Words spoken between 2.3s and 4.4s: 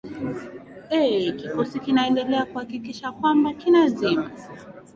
kuakikisha kwamba kinazima